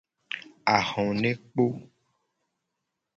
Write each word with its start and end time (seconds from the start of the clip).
Ahonekpo. 0.75 1.65